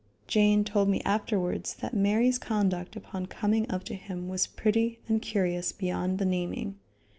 Jane 0.25 0.63
told 0.63 0.89
me 0.89 0.99
afterwards 1.05 1.75
that 1.75 1.93
Mary's 1.93 2.39
conduct 2.39 2.95
upon 2.95 3.27
coming 3.27 3.69
up 3.69 3.83
to 3.83 3.93
him 3.93 4.29
was 4.29 4.47
pretty 4.47 4.97
and 5.07 5.21
curious 5.21 5.71
beyond 5.71 6.17
the 6.17 6.25
naming. 6.25 6.79